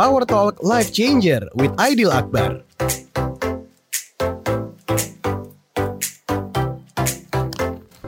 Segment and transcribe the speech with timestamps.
[0.00, 2.64] Power Talk Life Changer with Aidil Akbar.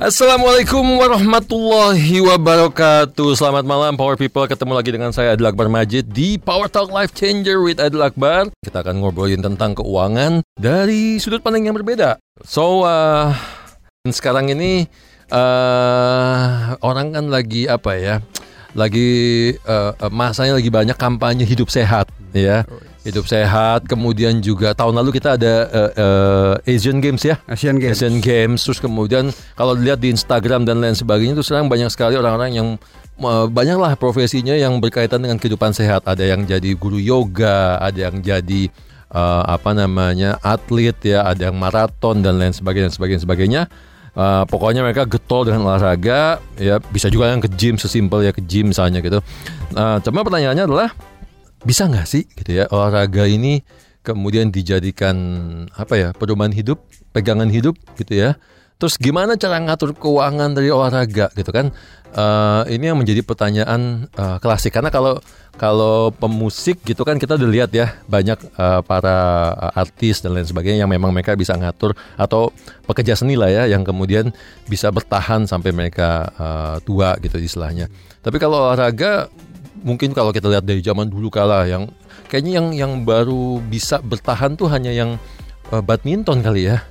[0.02, 3.38] Assalamualaikum warahmatullahi wabarakatuh.
[3.38, 4.50] Selamat malam Power People.
[4.50, 8.50] Ketemu lagi dengan saya Adil Akbar Majid Di Power Talk Life Changer with Adil Akbar.
[8.66, 12.18] Kita akan ngobrolin tentang keuangan Dari sudut pandang yang berbeda.
[12.42, 13.30] So uh,
[14.10, 14.90] Sekarang ini
[15.30, 18.18] uh, Orang kan lagi apa ya
[18.72, 22.64] Lagi uh, Masanya lagi banyak kampanye hidup sehat Ya
[23.02, 23.86] hidup sehat.
[23.90, 27.38] Kemudian juga tahun lalu kita ada uh, uh, Asian Games ya.
[27.50, 27.98] Asian Games.
[27.98, 28.62] Asian Games.
[28.62, 32.68] Terus kemudian kalau dilihat di Instagram dan lain sebagainya itu sekarang banyak sekali orang-orang yang
[33.22, 36.06] uh, banyaklah profesinya yang berkaitan dengan kehidupan sehat.
[36.06, 38.70] Ada yang jadi guru yoga, ada yang jadi
[39.10, 43.62] uh, apa namanya atlet ya, ada yang maraton dan lain sebagainya, dan sebagainya, sebagainya.
[44.12, 48.44] Uh, pokoknya mereka getol dengan olahraga, ya bisa juga yang ke gym sesimpel ya ke
[48.44, 49.24] gym misalnya gitu.
[49.72, 50.92] Uh, cuma pertanyaannya adalah
[51.64, 53.64] bisa nggak sih gitu ya olahraga ini
[54.04, 55.16] kemudian dijadikan
[55.72, 56.84] apa ya pedoman hidup,
[57.16, 58.36] pegangan hidup gitu ya.
[58.82, 61.70] Terus gimana cara ngatur keuangan dari olahraga gitu kan?
[62.18, 65.22] Uh, ini yang menjadi pertanyaan uh, klasik karena kalau
[65.54, 70.82] kalau pemusik gitu kan kita udah lihat ya banyak uh, para artis dan lain sebagainya
[70.82, 72.50] yang memang mereka bisa ngatur atau
[72.84, 74.34] pekerja seni lah ya yang kemudian
[74.66, 77.86] bisa bertahan sampai mereka uh, tua gitu istilahnya.
[78.18, 79.30] Tapi kalau olahraga
[79.86, 81.86] mungkin kalau kita lihat dari zaman dulu kala yang
[82.26, 85.22] kayaknya yang yang baru bisa bertahan tuh hanya yang
[85.70, 86.82] uh, badminton kali ya.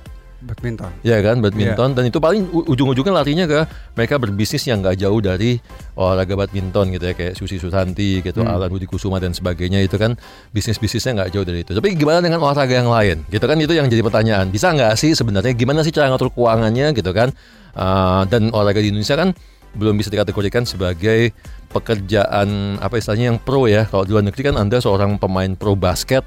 [0.42, 0.90] Badminton.
[1.06, 1.96] Ya kan, badminton yeah.
[1.96, 3.60] dan itu paling ujung-ujungnya larinya ke
[3.94, 5.62] mereka berbisnis yang nggak jauh dari
[5.94, 8.50] olahraga badminton gitu ya kayak Susi Susanti gitu, hmm.
[8.50, 10.18] Alan Budi Kusuma dan sebagainya itu kan
[10.50, 11.72] bisnis-bisnisnya nggak jauh dari itu.
[11.72, 13.22] Tapi gimana dengan olahraga yang lain?
[13.30, 14.50] Gitu kan itu yang jadi pertanyaan.
[14.50, 17.30] Bisa nggak sih sebenarnya gimana sih cara ngatur keuangannya gitu kan?
[17.72, 19.32] Uh, dan olahraga di Indonesia kan
[19.72, 21.32] belum bisa dikategorikan sebagai
[21.72, 23.88] pekerjaan apa istilahnya yang pro ya.
[23.88, 26.26] Kalau di luar negeri kan Anda seorang pemain pro basket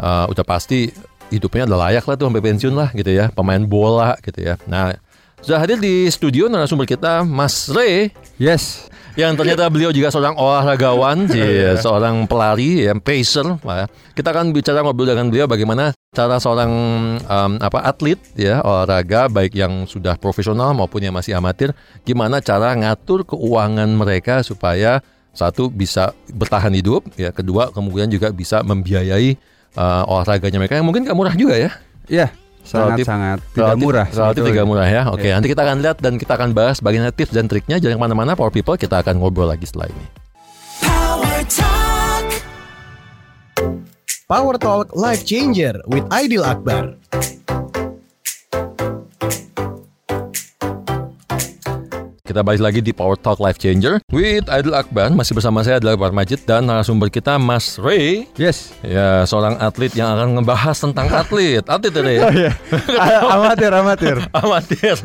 [0.00, 0.88] uh, udah pasti
[1.30, 3.30] hidupnya udah layak lah tuh sampai pensiun lah gitu ya.
[3.32, 4.54] Pemain bola gitu ya.
[4.68, 4.94] Nah,
[5.42, 8.10] sudah hadir di studio narasumber kita Mas Ray.
[8.40, 8.90] Yes.
[9.16, 13.48] Yang ternyata beliau juga seorang olahragawan, ya, seorang pelari, ya, pacer.
[13.48, 13.88] Ya.
[14.12, 16.72] Kita akan bicara ngobrol dengan beliau bagaimana cara seorang
[17.20, 21.72] um, apa atlet ya olahraga baik yang sudah profesional maupun yang masih amatir,
[22.04, 25.00] gimana cara ngatur keuangan mereka supaya
[25.36, 29.36] satu bisa bertahan hidup, ya kedua kemudian juga bisa membiayai
[29.76, 31.70] uh, olahraganya mereka yang mungkin gak murah juga ya.
[32.08, 32.28] Iya.
[32.66, 34.06] Sangat-sangat tidak murah.
[34.10, 35.02] Relatif tidak murah ya.
[35.14, 35.38] Oke, yeah.
[35.38, 37.78] nanti kita akan lihat dan kita akan bahas bagaimana tips dan triknya.
[37.78, 38.74] Jangan ke mana-mana, Power People.
[38.74, 40.06] Kita akan ngobrol lagi setelah ini.
[40.82, 42.26] Power Talk.
[44.26, 46.98] Power Talk Life Changer with Aidil Akbar.
[52.36, 55.08] Kita balik lagi di Power Talk Life Changer with Aidil Akbar.
[55.08, 58.28] Masih bersama saya adalah Akbar Majid dan narasumber kita Mas Ray.
[58.36, 58.76] Yes.
[58.84, 61.64] Ya, seorang atlet yang akan ngebahas tentang atlet.
[61.72, 62.20] Atlet Ray.
[62.20, 62.52] Oh, iya.
[63.32, 64.16] amatir, amatir.
[64.44, 64.96] amatir.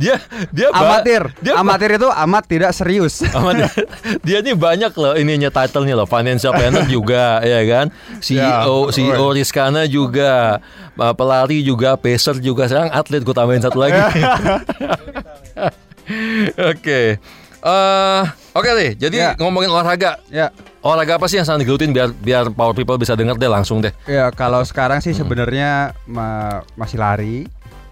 [0.00, 0.16] dia
[0.48, 1.28] dia amatir.
[1.44, 3.20] Dia amatir itu amat tidak serius.
[3.36, 3.68] amatir.
[4.24, 6.08] Dia ini banyak loh ininya title-nya loh.
[6.08, 7.92] Financial planner juga, ya kan?
[8.24, 10.56] CEO, ya, CEO Rizkana juga.
[10.96, 12.64] Pelari juga, pacer juga.
[12.64, 14.00] Sekarang atlet gue tambahin satu lagi.
[16.72, 17.20] Oke.
[17.62, 19.30] Uh, Oke deh, jadi ya.
[19.38, 20.18] ngomongin olahraga.
[20.28, 20.50] Ya.
[20.82, 23.94] Olahraga apa sih yang sangat digelutin biar biar power people bisa denger deh langsung deh.
[24.10, 27.46] Ya kalau sekarang sih sebenarnya ma masih lari.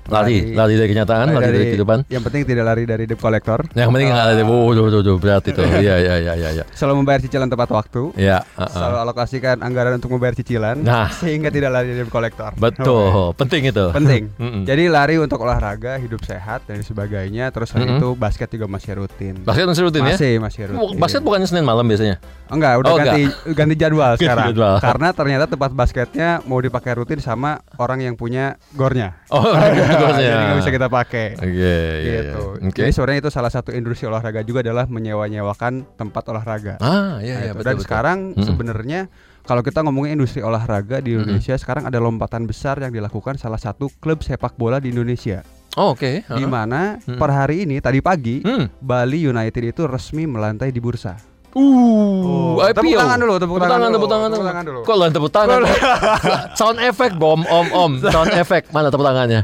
[0.09, 1.99] Lari, lari, dari kenyataan, lari, lari dari, kehidupan.
[2.09, 3.61] Yang penting tidak lari dari debt collector.
[3.77, 5.62] Yang penting nggak uh, lari, oh, duh, duh, duh, berat itu.
[5.81, 6.50] Iya, iya, iya, iya.
[6.61, 6.65] Ya.
[6.77, 8.12] Selalu membayar cicilan tepat waktu.
[8.16, 8.44] Iya.
[8.56, 8.69] Uh, uh.
[8.69, 10.77] Selalu alokasikan anggaran untuk membayar cicilan.
[10.83, 12.53] Nah, sehingga tidak lari dari debt collector.
[12.59, 13.87] Betul, oh, penting itu.
[13.93, 14.22] Penting.
[14.41, 14.65] Mm -mm.
[14.65, 17.53] Jadi lari untuk olahraga, hidup sehat dan sebagainya.
[17.53, 18.00] Terus hari mm -hmm.
[18.00, 19.34] itu basket juga masih rutin.
[19.44, 20.17] Basket masih rutin masih, ya?
[20.17, 20.97] Masih, masih rutin.
[20.97, 22.17] Basket bukannya Senin malam biasanya?
[22.50, 23.55] Enggak, udah oh, ganti enggak.
[23.59, 24.47] ganti jadwal sekarang.
[24.50, 24.77] jadwal.
[24.82, 29.15] Karena ternyata tempat basketnya mau dipakai rutin sama orang yang punya gornya.
[29.31, 29.55] Oh,
[29.97, 30.31] gornya.
[30.31, 31.27] Jadi nggak bisa kita pakai.
[31.34, 32.43] Oke, okay, iya, gitu.
[32.61, 32.78] Yeah, okay.
[32.84, 36.75] Jadi sebenarnya itu salah satu industri olahraga juga adalah menyewa-nyewakan tempat olahraga.
[36.78, 37.84] Ah, iya, iya, nah, betul, Dan betul.
[37.87, 38.45] sekarang hmm.
[38.47, 39.00] sebenarnya
[39.44, 41.62] kalau kita ngomongin industri olahraga di Indonesia, hmm.
[41.62, 45.43] sekarang ada lompatan besar yang dilakukan salah satu klub sepak bola di Indonesia.
[45.79, 46.23] Oh, Oke.
[46.23, 46.29] Okay.
[46.29, 46.38] Uh -huh.
[46.38, 47.19] Di mana hmm.
[47.19, 48.82] per hari ini tadi pagi hmm.
[48.82, 51.31] Bali United itu resmi melantai di bursa.
[51.50, 54.81] Uh, oh, tepuk tangan dulu, tepuk, tepuk tangan, tepuk tangan, tepuk tangan dulu.
[54.87, 55.61] Kok lo tepuk tangan?
[56.59, 59.43] sound effect bom, om, om, sound effect mana tepuk tangannya?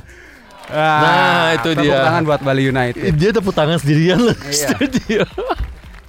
[0.66, 1.92] Ah, nah, itu tepuk dia.
[1.94, 3.02] Tepuk tangan buat Bali United.
[3.14, 4.36] Dia tepuk tangan sendirian loh.
[4.50, 4.68] Iya.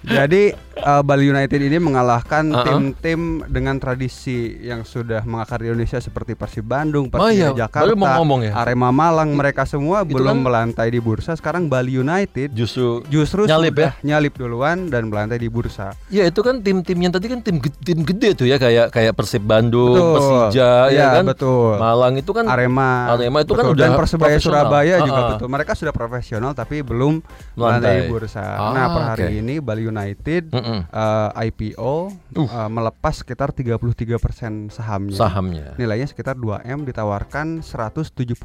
[0.07, 0.44] Jadi
[0.79, 6.65] uh, Bali United ini mengalahkan tim-tim dengan tradisi yang sudah mengakar di Indonesia seperti Persib
[6.65, 8.53] Bandung, Oh Persija iya, Jakarta, mau ngomong ya.
[8.56, 11.33] Arema Malang, mereka semua Itu belum kan- melantai di bursa.
[11.33, 15.94] Sekarang Bali United Justru justru Nyalip sudah nyalip duluan dan melantai di bursa.
[16.07, 19.13] Ya itu kan tim-tim yang tadi kan tim ge- tim gede tuh ya kayak kayak
[19.13, 20.13] Persib Bandung, Betul.
[20.13, 21.25] Persija ya Iya, kan.
[21.27, 21.73] betul.
[21.77, 23.75] Malang itu kan Arema, Arema itu kan betul.
[23.75, 24.38] udah dan Persebaya.
[24.38, 25.30] Surabaya juga Uh-uh.
[25.35, 25.47] betul.
[25.47, 27.21] Mereka sudah profesional tapi belum
[27.53, 27.56] Melantai.
[27.56, 28.44] melantai bursa.
[28.47, 29.35] Ah, nah, per hari oke.
[29.38, 31.93] ini Bali United Eh, IPO
[32.35, 34.19] eh, melepas sekitar 33%
[34.69, 35.15] sahamnya.
[35.15, 35.65] sahamnya.
[35.75, 38.35] Nilainya sekitar 2M ditawarkan 175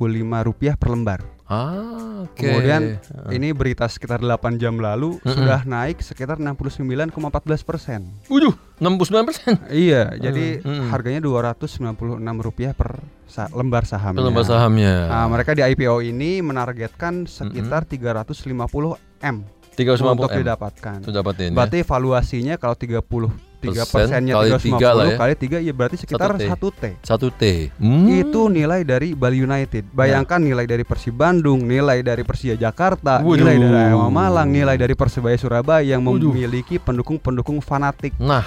[0.41, 1.21] rupiah per lembar.
[1.45, 2.39] Ah, oke.
[2.39, 3.29] Kemudian Ah.
[3.29, 5.29] ini berita sekitar 8 jam lalu Mm-mm.
[5.29, 7.13] sudah naik sekitar 69,14
[7.61, 8.09] persen.
[8.27, 10.89] Waduh, 69% Iya, jadi mm.
[10.89, 11.93] harganya 296
[12.41, 14.23] rupiah per sa- lembar sahamnya.
[14.23, 14.95] lembar sahamnya.
[15.07, 20.39] Nah, mereka di IPO ini menargetkan sekitar 350 M 350 untuk M.
[20.45, 20.97] didapatkan.
[21.01, 21.57] Sudah dapatin ya.
[21.57, 25.17] Berarti valuasinya kalau 33 Persen persennya kali 350 tiga lah ya.
[25.17, 26.83] kali 3 ya berarti sekitar Satu T.
[26.83, 26.85] 1 T.
[27.07, 27.43] Satu T.
[27.79, 28.07] Hmm.
[28.11, 29.87] Itu nilai dari Bali United.
[29.95, 33.39] Bayangkan nilai dari Persib Bandung, nilai dari Persija Jakarta, Waduh.
[33.39, 38.43] nilai dari Arema Malang, nilai dari Persebaya Surabaya yang memiliki pendukung-pendukung fanatik Nah,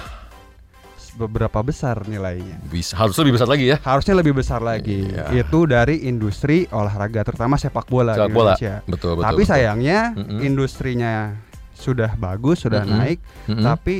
[1.16, 2.60] beberapa besar nilainya.
[2.68, 3.76] bisa harus lebih besar lagi ya.
[3.80, 5.08] Harusnya lebih besar lagi.
[5.08, 5.42] Iya.
[5.42, 8.52] Itu dari industri olahraga terutama sepak bola Sepak di bola.
[8.54, 8.74] Indonesia.
[8.84, 9.24] Betul, betul.
[9.24, 9.50] Tapi betul.
[9.50, 10.38] sayangnya Mm-mm.
[10.44, 11.12] industrinya
[11.72, 12.98] sudah bagus, sudah Mm-mm.
[13.00, 13.18] naik,
[13.48, 13.64] Mm-mm.
[13.64, 13.96] tapi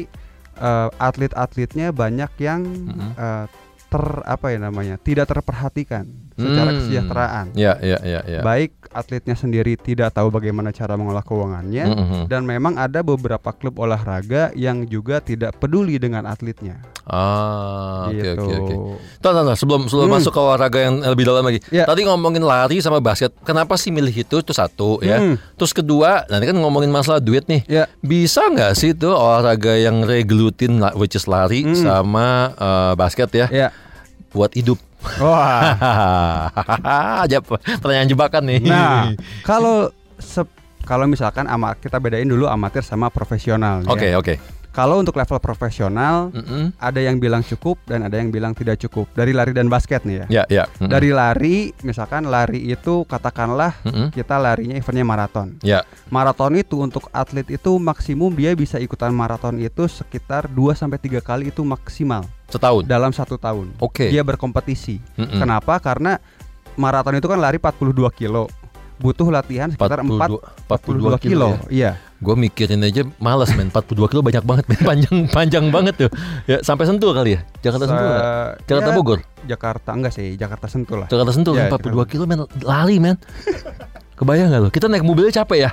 [0.60, 3.10] eh, atlet-atletnya banyak yang Mm-mm.
[3.16, 3.44] eh,
[3.86, 6.78] ter apa ya namanya tidak terperhatikan secara Hmm.
[6.78, 7.46] kesejahteraan.
[7.52, 8.40] Ya, ya, ya, ya.
[8.40, 12.22] Baik atletnya sendiri tidak tahu bagaimana cara mengolah keuangannya Mm-mm.
[12.26, 16.80] dan memang ada beberapa klub olahraga yang juga tidak peduli dengan atletnya.
[17.06, 18.42] Ah, oke gitu.
[18.42, 18.74] oke oke.
[19.18, 20.16] Tuh, tuh, sebelum sebelum Hmm.
[20.18, 21.60] masuk ke olahraga yang lebih dalam lagi.
[21.68, 21.84] Ya.
[21.84, 23.30] Tadi ngomongin lari sama basket.
[23.42, 24.36] Kenapa sih milih itu?
[24.36, 25.18] Itu satu ya.
[25.18, 25.36] Hmm.
[25.54, 27.62] Terus kedua, nanti kan ngomongin masalah duit nih.
[27.66, 31.74] Ya, Bisa nggak sih tuh olahraga yang reglutin which is lari Hmm.
[31.74, 33.68] sama eh, basket ya ya.
[34.30, 34.76] buat hidup?
[35.22, 36.50] Wah.
[37.26, 38.60] Aja pertanyaan jebakan nih.
[38.66, 39.14] Nah,
[39.48, 39.90] kalau
[40.86, 43.82] kalau misalkan ama kita bedain dulu amatir sama profesional.
[43.82, 43.90] ya.
[43.90, 44.34] Oke oke.
[44.76, 46.76] Kalau untuk level profesional Mm-mm.
[46.76, 50.20] ada yang bilang cukup dan ada yang bilang tidak cukup dari lari dan basket nih
[50.20, 50.26] ya.
[50.28, 50.64] Ya ya.
[50.76, 50.92] Mm-mm.
[50.92, 54.12] Dari lari, misalkan lari itu katakanlah Mm-mm.
[54.12, 55.56] kita larinya eventnya maraton.
[55.64, 55.80] Ya.
[56.12, 61.24] Maraton itu untuk atlet itu maksimum dia bisa ikutan maraton itu sekitar 2 sampai 3
[61.24, 62.84] kali itu maksimal Setahun.
[62.84, 63.72] dalam satu tahun.
[63.80, 64.12] Oke.
[64.12, 65.00] Dia berkompetisi.
[65.16, 65.40] Mm-mm.
[65.40, 65.80] Kenapa?
[65.80, 66.20] Karena
[66.76, 68.52] maraton itu kan lari 42 kilo.
[69.00, 71.56] Butuh latihan sekitar 4 42 kilo.
[71.72, 71.96] ya.
[71.96, 72.05] Iya.
[72.16, 73.68] Gue mikirin aja males men.
[73.68, 74.80] 42 kilo banyak banget men.
[74.90, 76.10] Panjang panjang banget tuh.
[76.48, 77.40] Ya sampai sentul kali ya?
[77.62, 78.24] Jakarta sentul nggak?
[78.24, 79.18] Se- Jakarta ya, Bogor?
[79.46, 81.08] Jakarta enggak sih, Jakarta Sentul lah.
[81.08, 82.48] Jakarta sentul Ya, kan 42 kilo men.
[82.60, 83.16] Lari men.
[84.16, 85.70] Kebayang nggak lo kita naik mobilnya capek ya?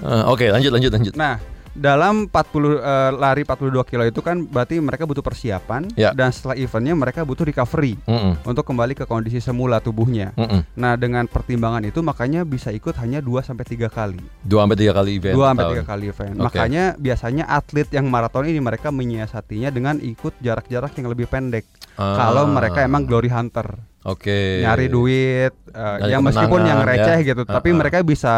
[0.00, 1.14] Eh, oke lanjut lanjut lanjut.
[1.14, 1.36] Nah,
[1.74, 2.30] dalam 40
[2.72, 6.10] eh, lari 42 kilo itu kan berarti mereka butuh persiapan Ya.
[6.10, 10.30] dan setelah eventnya mereka butuh recovery Mm-mm, untuk kembali ke kondisi semula tubuhnya.
[10.32, 10.62] mm-mm.
[10.72, 14.22] Nah, dengan pertimbangan itu makanya bisa ikut hanya 2 sampai 3 kali.
[14.40, 15.64] dua sampai tiga kali event 2 sampai.
[15.76, 16.34] 3 kali event.
[16.36, 16.42] Oke.
[16.46, 21.66] Makanya biasanya atlet yang maraton ini mereka menyiasatinya dengan ikut jarak-jarak yang lebih pendek.
[21.94, 27.06] Ah, Kalau mereka emang glory hunter, oke nyari duit, eh, Nyari ya meskipun yang kemenangan,
[27.06, 27.26] receh ya.
[27.28, 27.78] gitu, tapi Ah, ah.
[27.78, 28.34] mereka bisa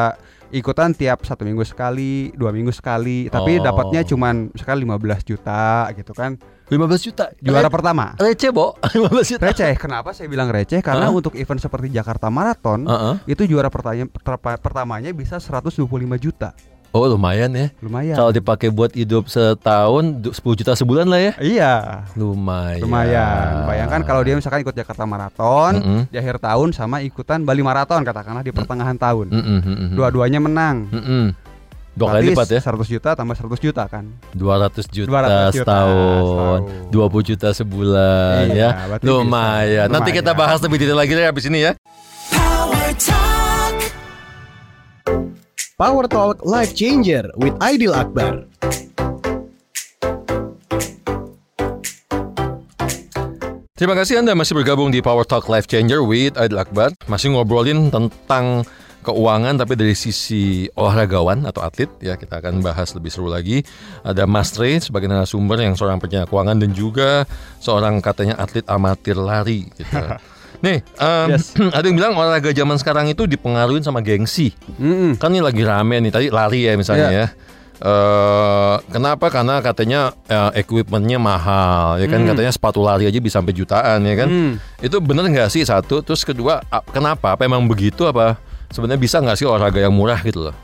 [0.48, 3.64] ikutan tiap satu minggu sekali, dua minggu sekali, tapi Oh.
[3.64, 5.62] dapatnya cuman misalkan 15 juta
[5.92, 6.38] gitu kan.
[6.66, 8.14] 15 juta Juara Re- pertama.
[8.16, 9.74] receh bo 15 juta Receh.
[9.76, 10.78] Kenapa saya bilang receh?
[10.80, 11.14] Karena Hah?
[11.14, 13.14] untuk event seperti Jakarta Marathon Heeh.
[13.28, 16.54] itu juara pertanya pertama- pertamanya bisa 125 juta.
[16.98, 18.14] Oh lumayan ya Lumayan.
[18.14, 21.74] kalau dipakai buat hidup setahun du- 10 juta sebulan lah ya Iya.
[22.14, 23.66] lumayan Lumayan.
[23.66, 26.00] Bayangkan kalau dia misalkan ikut Jakarta Marathon Mm-mm.
[26.06, 29.28] di akhir tahun sama ikutan Bali Marathon katakanlah di pertengahan tahun.
[29.28, 29.88] Mm-mm, mm-mm.
[29.92, 30.88] Dua-duanya menang.
[30.88, 31.36] Mm-mm.
[31.92, 34.04] Dua kali lipat ya 100 juta tambah 100 juta kan.
[34.32, 36.60] 200 juta 200 juta setahun setahun.
[36.92, 39.94] 20 juta sebulan Iya, ya lumayan bisa.
[39.96, 40.40] nanti kita Lumayan.
[40.42, 41.72] bahas lebih detail lagi deh habis ini ya
[42.28, 42.92] Power
[45.76, 48.48] Talk Life Changer with Aidil Akbar.
[53.76, 57.92] Terima kasih Anda masih bergabung di Power Talk Life Changer with Aidil Akbar Masih ngobrolin
[57.92, 58.64] tentang
[59.04, 63.60] keuangan tapi dari sisi olahragawan atau atlet ya kita akan bahas lebih seru lagi
[64.00, 67.28] ada Mas Trey sebagai narasumber yang seorang penyiar keuangan dan juga
[67.60, 69.92] seorang katanya atlet amatir lari gitu.
[70.58, 71.52] Nih, em, Yes.
[71.76, 74.56] ada yang bilang olahraga zaman sekarang itu dipengaruhi sama gengsi.
[74.76, 75.16] Mm-mm.
[75.16, 77.18] Kan ini lagi rame nih tadi lari ya misalnya Iya.
[77.18, 77.26] ya.
[77.76, 79.28] Eh kenapa?
[79.28, 82.28] Karena katanya eh, equipmentnya mahal, ya kan Hmm.
[82.32, 84.28] katanya sepatu lari aja bisa sampai jutaan, ya kan?
[84.28, 84.52] Hmm.
[84.80, 86.00] Itu bener nggak sih satu?
[86.00, 87.36] Terus kedua, kenapa?
[87.36, 88.08] Apa emang begitu?
[88.08, 88.40] Apa
[88.72, 90.56] sebenarnya bisa nggak sih olahraga yang murah gitu loh?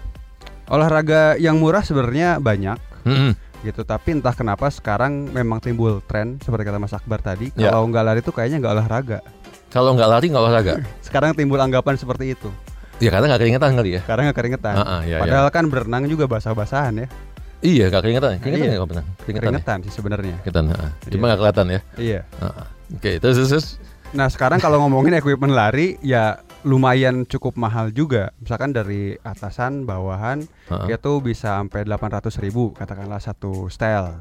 [0.66, 2.80] Olahraga yang murah sebenarnya banyak.
[3.04, 3.34] Mm-mm.
[3.62, 3.82] gitu.
[3.82, 7.70] Tapi entah kenapa sekarang memang timbul tren seperti kata Mas Akbar tadi, Ya.
[7.70, 9.18] kalau nggak lari itu kayaknya nggak olahraga.
[9.72, 10.74] Kalau nggak lari nggak olahraga.
[11.00, 12.48] Sekarang timbul anggapan seperti itu.
[13.00, 14.00] ya karena nggak keringetan kali ya.
[14.06, 14.74] Karena nggak keringetan.
[14.78, 17.06] Ah, ah, ya, Padahal kan berenang juga basah-basahan ya.
[17.58, 18.30] Iya nggak keringetan.
[18.38, 18.84] Keringetan Iya.
[18.84, 19.04] pernah.
[19.18, 19.26] Keringetan.
[19.26, 19.40] ya?
[19.42, 20.36] Keringetan sih sebenarnya.
[20.38, 20.64] Keringetan.
[20.70, 20.90] ah.
[21.02, 21.26] Cuma Iya.
[21.26, 21.80] nggak kelihatan ya.
[21.96, 22.20] Iya.
[22.38, 23.50] Ah, Oke, terus terus.
[23.50, 23.66] terus.
[24.12, 28.30] Nah sekarang kalau ngomongin equipment lari ya lumayan cukup mahal juga.
[28.38, 30.86] Misalkan dari atasan, bawahan, Ah.
[30.86, 34.20] itu bisa sampai 800 ribu katakanlah satu style.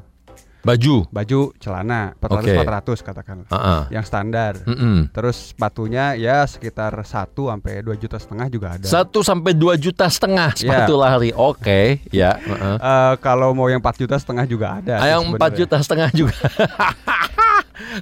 [0.62, 1.10] Baju.
[1.10, 2.54] Baju, celana, 400 Oke.
[2.62, 3.48] 400 katakanlah.
[3.50, 3.82] Ah, ah.
[3.90, 4.54] Yang standar.
[4.62, 5.10] Mm-mm.
[5.10, 8.86] Terus sepatunya ya sekitar 1 sampai 2 juta setengah juga ada.
[8.86, 11.34] Satu sampai dua juta setengah sepatu lari.
[11.34, 12.38] Oke, ya.
[12.38, 12.76] heeh.
[12.78, 14.96] Eh, kalau mau yang 4 juta setengah juga ada.
[14.98, 15.60] Ah, Yang empat sebenarnya.
[15.66, 16.38] juta setengah juga.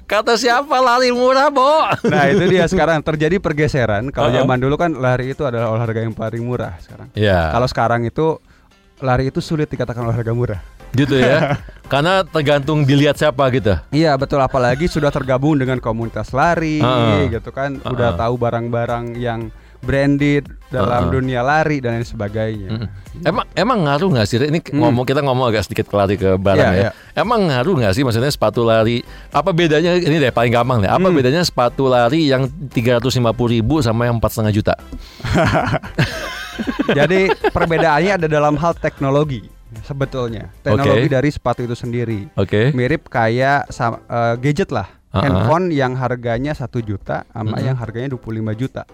[0.04, 1.88] Kata siapa lari murah, Bo?
[2.06, 4.12] Nah itu dia sekarang terjadi pergeseran.
[4.12, 4.38] Kalau Uh-uh.
[4.38, 7.08] zaman dulu kan lari itu adalah olahraga yang paling murah sekarang.
[7.16, 8.36] Ya, Kalau sekarang itu
[9.00, 10.60] lari itu sulit dikatakan olahraga murah.
[10.92, 11.58] Gitu ya.
[11.92, 13.74] Karena tergantung dilihat siapa gitu.
[13.90, 17.26] Iya betul apalagi sudah tergabung dengan komunitas lari Uh-uh.
[17.28, 17.90] gitu kan Uh-uh.
[17.90, 21.14] udah tahu barang-barang yang branded dalam Uh-uh.
[21.18, 22.68] dunia lari dan lain sebagainya.
[22.70, 22.86] Mm.
[23.26, 24.38] Emang emang ngaruh nggak sih?
[24.38, 26.82] Ini ngomong kita ngomong agak sedikit ke lari ke barang Iya, ya.
[26.86, 26.90] iya.
[27.18, 28.06] Emang ngaruh nggak sih?
[28.06, 29.02] Maksudnya sepatu lari.
[29.34, 29.98] Apa bedanya?
[29.98, 30.90] Ini deh paling gampang deh.
[30.90, 31.16] Apa Hmm.
[31.18, 33.10] bedanya sepatu lari yang 350
[33.50, 34.74] ribu sama yang empat setengah juta?
[36.92, 37.20] Jadi
[37.50, 39.48] perbedaannya ada dalam hal teknologi
[39.84, 40.50] sebetulnya.
[40.62, 41.14] Teknologi Oke.
[41.14, 42.26] dari sepatu itu sendiri.
[42.36, 42.70] Oke.
[42.74, 44.88] Mirip kayak eh, gadget lah.
[45.10, 45.26] Uh-uh.
[45.26, 47.66] Handphone yang harganya satu juta sama Mm-mm.
[47.66, 48.86] yang harganya 25 juta.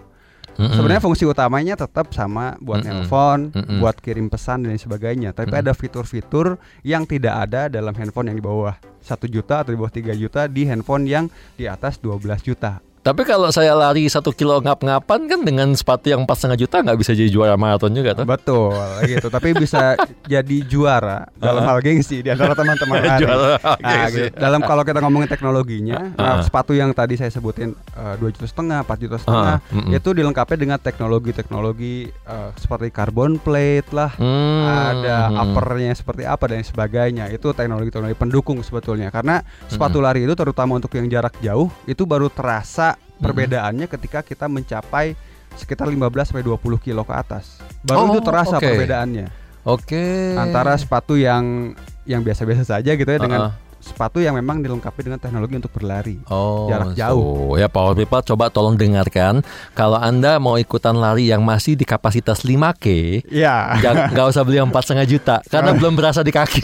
[0.57, 0.73] Mm-mm.
[0.73, 3.05] Sebenarnya fungsi utamanya tetap sama buat Mm-mm.
[3.05, 3.77] nelpon, Mm-mm.
[3.77, 5.37] buat kirim pesan dan sebagainya.
[5.37, 5.61] Tapi Mm-mm.
[5.69, 9.93] ada fitur-fitur yang tidak ada dalam handphone yang di bawah satu juta atau di bawah
[9.93, 12.81] 3 juta di handphone yang di atas 12 juta.
[13.07, 16.99] Tapi kalau saya lari satu kilo ngap-ngapan kan dengan sepatu yang empat setengah juta nggak
[16.99, 18.27] bisa jadi juara maraton juga tuh.
[18.27, 18.75] Betul
[19.07, 19.31] gitu.
[19.31, 19.95] Tapi bisa
[20.27, 23.23] jadi juara dalam hal gengsi di antara teman-teman lari.
[23.23, 24.35] Juara Nah, gitu.
[24.35, 26.43] Dalam kalau kita ngomongin teknologinya, nah, Ah.
[26.43, 30.59] sepatu yang tadi saya sebutin eh, dua juta setengah, 4 juta setengah, Ah, itu dilengkapi
[30.59, 34.63] dengan teknologi-teknologi eh, seperti carbon plate lah, Hmm.
[34.91, 35.39] ada Hmm.
[35.47, 37.29] uppernya seperti apa dan sebagainya.
[37.29, 39.07] Itu teknologi-teknologi pendukung sebetulnya.
[39.07, 44.45] Karena sepatu lari itu terutama untuk yang jarak jauh itu baru terasa perbedaannya ketika kita
[44.45, 45.13] mencapai
[45.53, 47.57] sekitar 15 sampai 20 kilo ke atas.
[47.81, 48.63] Baru Oh, itu terasa oke.
[48.63, 49.25] perbedaannya
[49.63, 50.37] Oke.
[50.37, 51.73] antara sepatu yang
[52.05, 53.53] yang biasa-biasa saja gitu ya dengan Ah, ah.
[53.87, 56.19] Sepatu yang memang dilengkapi dengan teknologi untuk berlari.
[56.27, 57.53] Oh, jarak jauh.
[57.53, 59.39] so, ya Power People coba tolong dengarkan.
[59.71, 62.85] Kalau Anda mau ikutan lari yang masih di kapasitas 5K,
[63.25, 63.79] Iya.
[63.79, 66.63] jangan nggak usah beli yang empat setengah juta karena belum berasa di kaki.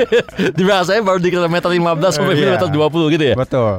[0.56, 2.40] Dirasanya baru di kilometer 15 sampai Iya.
[2.40, 3.34] kilometer 20 gitu ya.
[3.34, 3.74] Betul.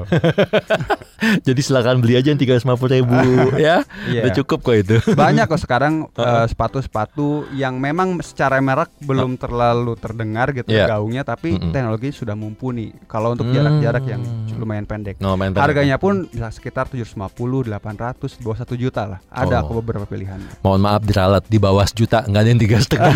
[1.47, 3.15] Jadi silakan beli aja yang 350 ribu
[3.57, 3.81] ya.
[4.05, 4.21] Iya.
[4.21, 4.95] Udah cukup kok itu.
[5.09, 10.91] Banyak kok sekarang eh, sepatu-sepatu yang memang secara merek belum terlalu terdengar gitu Iya.
[10.91, 11.71] gaungnya tapi Mm-mm.
[11.71, 12.74] teknologi sudah mumpuni.
[13.05, 14.57] Kalau untuk jarak-jarak yang Hmm.
[14.57, 15.15] lumayan pendek.
[15.17, 15.63] No, main pendek.
[15.65, 17.15] Harganya pun bisa sekitar 750,
[17.61, 19.19] 800, di bawah 1 juta lah.
[19.27, 19.79] Ada Oh.
[19.79, 20.39] beberapa pilihan.
[20.61, 23.11] Mohon maaf diralat di bawah sejuta nggak ada yang tiga setengah.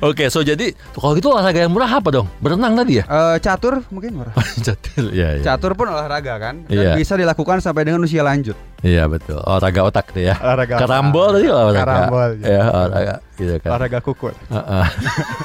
[0.00, 2.24] Oke, so jadi kalau gitu olahraga yang murah apa dong?
[2.40, 3.04] Berenang tadi ya?
[3.14, 4.32] Eh, catur mungkin murah.
[4.66, 5.42] Catur, ya, ya.
[5.44, 6.92] Catur pun olahraga kan dan Iya.
[6.96, 8.56] bisa dilakukan sampai dengan usia lanjut.
[8.80, 9.36] Iya betul.
[9.38, 10.34] Olahraga otak tuh ya.
[10.34, 11.78] Olahraga Karambol tadi olahraga.
[11.78, 12.46] Karambol, ya.
[12.48, 13.74] Ya, olahraga gitu kan.
[13.74, 14.32] Olahraga kukur.
[14.48, 14.86] Heeh.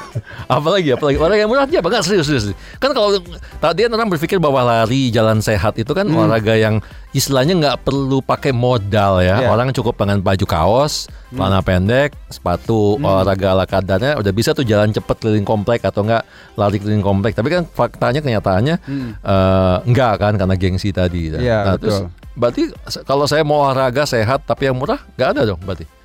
[0.56, 2.44] apalagi apalagi olahraga yang murah aja enggak serius serius.
[2.78, 3.18] Kan kalau
[3.58, 6.26] tadi orang berpikir bahwa lari jalan sehat itu kan Hmm.
[6.26, 9.42] olahraga yang istilahnya nggak perlu pakai modal ya.
[9.42, 9.50] Hmm.
[9.52, 14.90] Orang cukup dengan baju kaos, celana pendek, sepatu olahraga ala kadarnya udah bisa tuh jalan
[14.90, 16.22] cepet keliling komplek atau enggak
[16.54, 17.34] lari keliling komplek.
[17.34, 19.10] Tapi kan faktanya kenyataannya Hmm.
[19.18, 21.30] eh, enggak kan karena gengsi tadi.
[21.30, 22.10] Iya, terus betul.
[22.34, 22.62] berarti
[23.04, 25.99] kalau saya mau olahraga sehat tapi yang murah nggak ada dong berarti.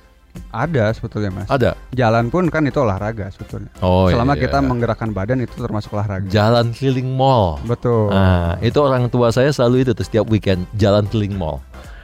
[0.48, 1.46] Ada sebetulnya mas.
[1.46, 1.74] Ada.
[1.90, 3.68] Jalan pun kan itu olahraga sebetulnya.
[3.78, 4.42] Oh Selama iya.
[4.46, 6.26] kita menggerakkan badan itu termasuk olahraga.
[6.26, 7.60] jalan keliling mall.
[7.62, 8.08] Betul.
[8.08, 11.60] Nah, itu orang tua saya selalu itu tuh setiap weekend jalan keliling mall.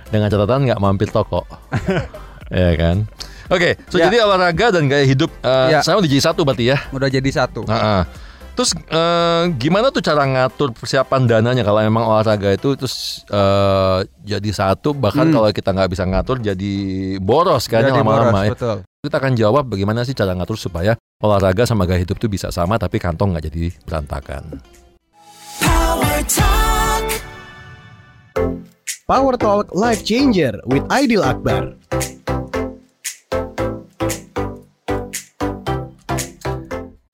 [0.08, 1.44] Dengan catatan nggak mampir toko.
[2.52, 3.08] ya kan?
[3.48, 4.08] Oke, so Ya.
[4.08, 5.80] jadi olahraga dan gaya hidup eh, Ya.
[5.80, 6.78] sama di jadi satu berarti ya.
[6.88, 7.64] Udah jadi satu.
[7.68, 8.02] Ah, ah.
[8.52, 14.50] Terus eh, gimana tuh cara ngatur persiapan dananya kalau memang olahraga itu terus eh, jadi
[14.52, 15.34] satu bahkan Hmm.
[15.34, 16.72] kalau kita nggak bisa ngatur jadi
[17.16, 18.52] boros kan Jadi lama-lama boros, ya.
[18.52, 18.76] Betul.
[19.02, 22.76] Kita akan jawab bagaimana sih cara ngatur supaya olahraga sama gaya hidup itu bisa sama
[22.76, 24.60] tapi kantong nggak jadi berantakan.
[25.58, 27.04] Power Talk.
[29.02, 31.72] Power Talk Life Changer with Aidil Akbar.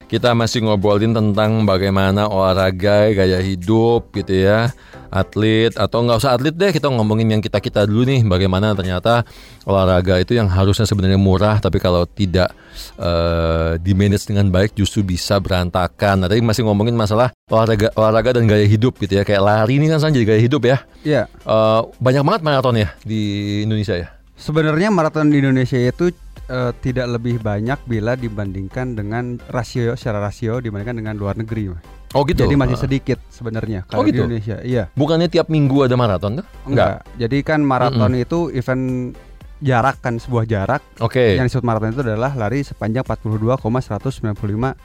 [0.09, 4.73] Kita masih ngobrolin tentang bagaimana olahraga, gaya hidup gitu ya.
[5.09, 9.25] atlet atau nggak usah atlet deh kita ngomongin yang kita kita dulu nih bagaimana ternyata
[9.65, 12.53] olahraga itu yang harusnya sebenarnya murah tapi kalau tidak
[13.01, 16.21] eh, di manage dengan baik justru bisa berantakan.
[16.21, 19.89] Nah tadi masih ngomongin masalah olahraga olahraga dan gaya hidup gitu ya kayak lari ini
[19.89, 20.77] kan sekarang jadi gaya hidup ya.
[21.01, 21.21] Iya.
[21.25, 23.21] Eh, banyak banget maraton ya di
[23.65, 24.13] Indonesia ya.
[24.39, 26.13] Sebenarnya maraton di Indonesia itu
[26.49, 31.69] eh, tidak lebih banyak bila dibandingkan dengan rasio secara rasio dibandingkan dengan luar negeri.
[32.17, 32.41] Oh gitu.
[32.41, 32.83] Jadi masih Ah.
[32.83, 34.25] sedikit sebenarnya kalau Oh, gitu?
[34.25, 34.57] di Indonesia.
[34.65, 34.89] Iya.
[34.97, 36.45] Bukannya tiap minggu ada maraton tuh?
[36.65, 37.05] Enggak.
[37.21, 39.13] Jadi kan maraton itu event
[39.59, 41.35] jarak kan sebuah jarak Oke.
[41.35, 44.31] yang disebut maraton itu adalah lari sepanjang 42,195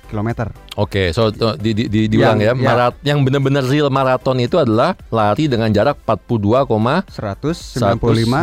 [0.05, 0.29] km.
[0.75, 2.67] Oke, so to- di, di, di, diulang Yang- ya.
[2.67, 2.67] ya.
[2.67, 7.07] Marat, yang benar-benar real maraton itu adalah lari dengan jarak 42,195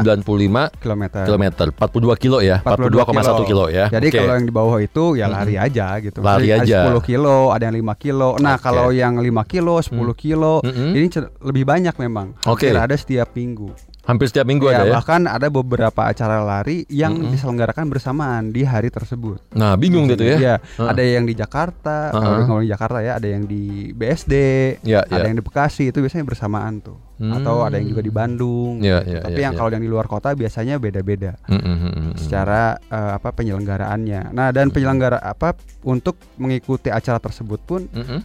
[0.02, 1.04] 195 km.
[1.22, 1.44] km.
[1.72, 2.64] 42 kilo ya.
[2.64, 3.86] 42,1 kilo ya.
[3.88, 4.18] Jadi Oke.
[4.18, 6.24] kalau yang di bawah itu ya lari aja gitu.
[6.24, 6.88] Lari Jadi aja.
[6.88, 8.30] Ada 10 kilo, ada yang 5 kilo.
[8.40, 8.64] Nah, Oke.
[8.64, 10.96] kalau yang 5 kilo, 10 kilo, Mm-mm.
[10.96, 11.08] ini
[11.42, 12.40] lebih banyak memang.
[12.48, 12.72] Oke.
[12.72, 13.91] Hampir ada setiap minggu.
[14.02, 14.94] Hampir setiap minggu Ya, ada ya.
[14.94, 17.32] bahkan ada beberapa acara lari yang Mm-mm.
[17.32, 19.38] diselenggarakan bersamaan di hari tersebut.
[19.54, 20.38] Nah, bingung gitu ya.
[20.38, 20.90] Iya, Heeh.
[20.90, 22.18] ada yang di Jakarta, Heeh.
[22.18, 24.34] kalau ngomong di Jakarta ya, ada yang di BSD,
[24.82, 25.30] Ya, ada ya.
[25.30, 26.98] yang di Bekasi itu biasanya bersamaan tuh.
[27.22, 28.82] Atau ada yang juga di Bandung.
[28.82, 29.14] Ya, gitu.
[29.14, 29.60] ya, Tapi ya, yang ya.
[29.62, 32.14] kalau yang di luar kota biasanya beda-beda Mm, mm, mm, mm, mm.
[32.18, 34.34] secara eh, apa penyelenggaraannya.
[34.34, 35.54] Nah, dan penyelenggara apa
[35.84, 38.22] untuk mengikuti acara tersebut pun Mm, mm.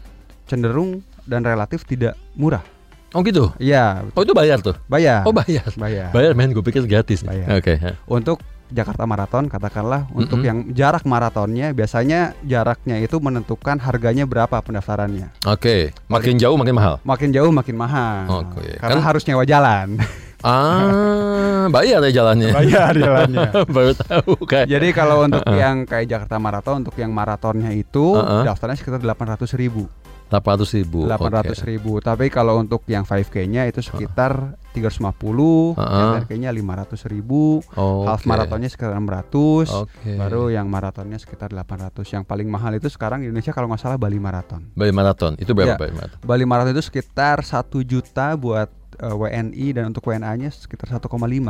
[0.47, 0.91] cenderung
[1.23, 2.65] dan relatif tidak murah.
[3.17, 3.49] Oh gitu.
[3.57, 4.77] Iya, Oh itu bayar tuh.
[4.87, 5.25] bayar.
[5.25, 5.65] Oh bayar.
[5.75, 6.13] bayar.
[6.13, 7.25] Bayar men, gue pikir gratis.
[7.25, 7.49] Bayar.
[7.57, 7.81] Oke.
[8.05, 10.45] Untuk Jakarta Marathon katakanlah untuk Mm-mm.
[10.45, 15.33] yang jarak maratonnya biasanya jaraknya itu menentukan harganya berapa pendaftarannya.
[15.47, 16.99] Oke, makin jauh makin mahal.
[17.01, 18.27] Makin jauh makin mahal.
[18.43, 19.97] Oke, Karena kan- harus nyewa jalan.
[20.43, 22.51] Ah, bayar ya jalannya.
[22.53, 23.49] bayar jalannya.
[23.75, 24.67] Baru tahu kan.
[24.67, 28.43] Jadi kalau untuk yang kayak Jakarta Marathon untuk yang maratonnya itu Uh-uh.
[28.43, 29.87] daftarnya sekitar 800 ribu.
[30.27, 31.07] 800 ribu.
[31.07, 31.93] 800 ribu.
[31.99, 35.77] Tapi kalau untuk yang 5K-nya itu sekitar 350, Uh-uh.
[35.79, 40.19] yang 10K-nya 500 ribu, Oh, half maratonnya sekitar 600, Oke.
[40.19, 42.11] baru yang maratonnya sekitar 800.
[42.11, 44.67] Yang paling mahal itu sekarang di Indonesia kalau nggak salah Bali Marathon.
[44.75, 45.39] Bali Marathon.
[45.39, 45.79] Itu berapa Ya.
[45.79, 46.19] Bali Marathon?
[46.21, 51.05] Bali Marathon itu sekitar 1 juta buat eh, WNI dan untuk WNA-nya sekitar 1,5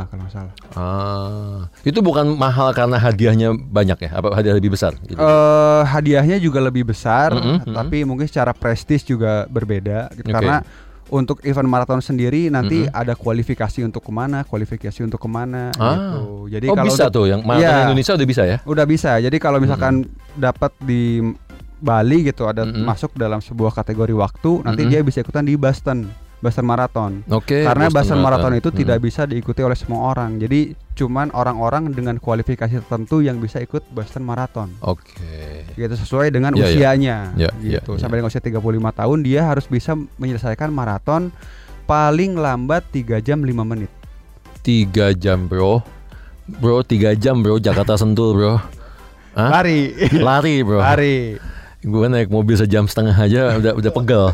[0.06, 0.54] kalau nggak salah.
[0.74, 4.10] Ah, itu bukan mahal karena hadiahnya banyak ya?
[4.14, 4.94] Apa hadiah lebih besar?
[5.00, 5.14] Gitu?
[5.14, 10.26] Eh hadiahnya juga lebih besar, Mm-mm, tapi mungkin secara prestis juga berbeda gitu.
[10.26, 10.34] Oke.
[10.34, 10.60] karena
[11.06, 12.90] untuk event maraton sendiri nanti Mm-mm.
[12.92, 15.94] ada kualifikasi untuk ke mana, kualifikasi untuk ke mana Ah.
[15.94, 16.24] gitu.
[16.50, 17.84] Jadi oh kalau bisa tuh, yang marathon Iya.
[17.86, 18.58] Indonesia udah bisa ya?
[18.66, 19.10] udah bisa.
[19.16, 21.22] Jadi kalau misalkan dapat di
[21.76, 22.82] Bali gitu ada Mm-mm.
[22.82, 24.92] masuk dalam sebuah kategori waktu, nanti Mm-mm.
[24.92, 27.24] dia bisa ikutan di Boston, Boston Marathon.
[27.32, 27.64] Oke.
[27.64, 28.78] Karena Boston Marathon itu Hmm.
[28.78, 30.36] tidak bisa diikuti oleh semua orang.
[30.36, 34.68] Jadi cuman orang-orang dengan kualifikasi tertentu yang bisa ikut Boston Marathon.
[34.80, 35.64] Oke.
[35.72, 36.68] Gitu sesuai dengan Iya, iya.
[36.68, 37.16] usianya.
[37.34, 37.96] Iya, iya, gitu.
[37.96, 38.00] iya.
[38.00, 38.60] Sampai dengan usia 35
[38.92, 41.32] tahun dia harus bisa menyelesaikan maraton
[41.84, 43.88] paling lambat 3 jam 5 menit.
[44.60, 45.78] Tiga jam bro,
[46.44, 48.54] bro tiga jam bro Jakarta Sentul bro.
[49.32, 49.62] Hah?
[49.62, 49.94] Lari.
[50.16, 50.80] Lari bro.
[50.80, 51.38] Lari.
[51.86, 54.24] Gue naik mobil sejam setengah aja udah udah pegel.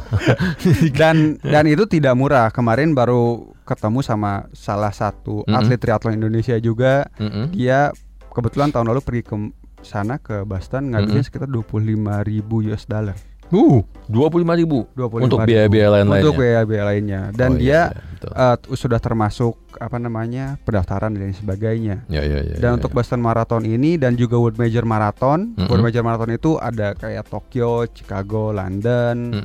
[0.98, 2.48] Dan dan itu tidak murah.
[2.48, 5.58] Kemarin baru ketemu sama salah satu Mm-mm.
[5.60, 7.04] atlet triathlon Indonesia juga.
[7.20, 7.52] Mm-mm.
[7.52, 7.92] Dia
[8.32, 9.36] kebetulan tahun lalu pergi ke
[9.84, 11.28] sana ke Boston ngabisin Mm-mm.
[11.28, 11.92] sekitar 25
[12.24, 13.20] ribu US dollar.
[13.52, 15.22] Uh, dua puluh lima ribu 25.000.
[15.22, 16.24] untuk biaya-biaya lain-lainnya.
[16.24, 17.20] Untuk biaya-biaya lainnya.
[17.30, 18.30] Dan Oh, dia iya, iya, betul.
[18.32, 22.00] eh, sudah termasuk apa namanya pendaftaran dan sebagainya.
[22.08, 22.96] ya, ya, ya, Dan ya, untuk ya.
[22.96, 25.68] Boston Marathon ini dan juga World Major Marathon, Mm-mm.
[25.68, 29.36] World Major Marathon itu ada kayak Tokyo, Chicago, London,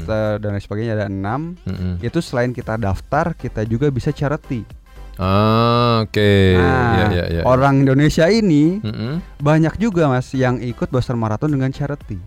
[0.00, 1.58] te- dan lain sebagainya ada enam.
[1.60, 1.98] mm-mm.
[2.00, 4.62] Itu selain kita daftar, kita juga bisa charity.
[5.16, 6.32] Ah, oke.
[6.54, 7.42] Nah, ya, ya, ya.
[7.42, 9.40] orang Indonesia ini Mm-mm.
[9.40, 12.20] banyak juga mas yang ikut Boston Marathon dengan charity.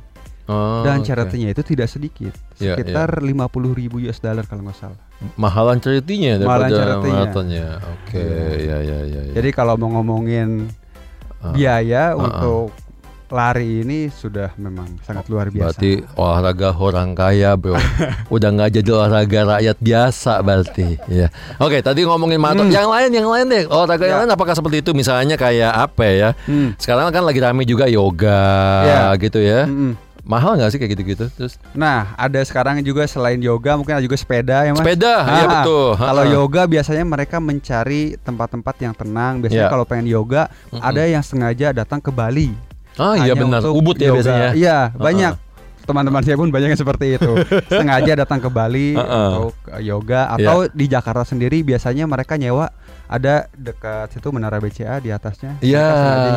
[0.49, 3.29] Oh, dan charity-nya itu tidak sedikit, Ya, sekitar 50
[3.71, 4.97] ribu US dollar kalau nggak salah.
[5.35, 7.67] mahalan charity-nya Mahalan daripada maratonnya.
[7.93, 8.17] Oke,
[8.57, 9.33] ya, ya, ya, ya.
[9.35, 10.65] Jadi kalau mau ngomongin
[11.37, 12.17] Ah, biaya ah.
[12.17, 12.73] untuk
[13.27, 15.71] lari ini sudah memang sangat luar biasa.
[15.71, 17.77] Berarti olahraga orang kaya bro
[18.33, 21.29] Udah nggak jadi olahraga rakyat biasa berarti ya.
[21.55, 22.73] Oke tadi ngomongin maraton Hmm.
[22.73, 24.21] Yang lain yang lain deh Olahraga yang Ya.
[24.25, 26.73] lain apakah seperti itu Misalnya kayak apa ya Hmm.
[26.75, 28.41] Sekarang kan lagi rame juga yoga
[28.83, 29.01] Ya.
[29.15, 29.93] gitu ya Mm-mm.
[30.29, 34.13] Mahal nggak sih kayak gitu-gitu Terus Nah, ada sekarang juga selain yoga mungkin ada juga
[34.13, 34.79] sepeda ya mas.
[34.79, 36.35] sepeda Iya Ah, betul Kalau Ha-ha.
[36.35, 39.41] yoga biasanya mereka mencari tempat-tempat yang tenang.
[39.41, 39.73] Biasanya Ya.
[39.73, 40.79] kalau pengen yoga Mm-mm.
[40.79, 42.53] ada yang sengaja datang ke Bali.
[42.93, 44.15] Ah iya benar Ubud ya yoga.
[44.15, 45.33] biasanya Iya banyak.
[45.83, 47.31] Teman-teman saya pun banyak yang seperti itu.
[47.71, 52.71] Sengaja datang ke Bali atau ke yoga atau di Jakarta sendiri biasanya mereka nyewa
[53.09, 55.57] ada dekat situ Menara BCA di atasnya.
[55.59, 55.85] Iya,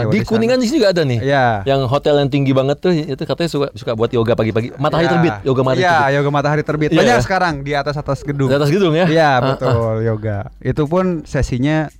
[0.08, 0.24] di sana.
[0.24, 1.20] Kuningan di sini juga ada nih.
[1.20, 1.46] Iya.
[1.68, 4.72] Yang hotel yang tinggi banget tuh itu katanya suka suka buat yoga pagi-pagi.
[4.80, 5.12] Matahari Iya.
[5.12, 6.16] terbit, yoga matahari Iya, terbit.
[6.16, 6.90] yoga matahari terbit.
[6.90, 6.98] Iya.
[7.04, 8.48] Banyak sekarang di atas atas gedung.
[8.48, 9.04] Di atas gedung ya?
[9.04, 10.48] Iya, Ah, betul, yoga.
[10.64, 11.92] Itu pun sesinya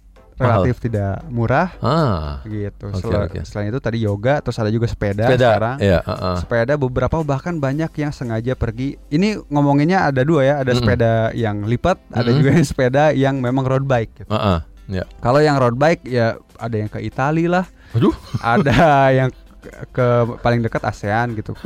[0.43, 2.43] relatif tidak murah Ah.
[2.43, 2.89] gitu.
[2.89, 3.39] Oke, Sel- oke.
[3.43, 5.49] Selain itu tadi yoga, terus ada juga sepeda, Sepeda.
[5.49, 5.77] sekarang.
[5.79, 6.37] Iya, heeh.
[6.39, 8.99] Sepeda beberapa bahkan banyak yang sengaja pergi.
[9.09, 10.81] Ini ngomonginnya ada dua ya, ada Mm-mm.
[10.81, 12.39] sepeda yang lipat, ada Mm-mm.
[12.39, 14.13] juga yang sepeda yang memang road bike.
[14.19, 14.31] Gitu.
[14.31, 14.59] Heeh.
[14.91, 15.05] Ya.
[15.19, 18.75] Kalau yang road bike ya ada yang ke Itali lah, Aduh, ada
[19.11, 20.07] yang ke, ke
[20.39, 21.55] paling dekat ASEAN gitu.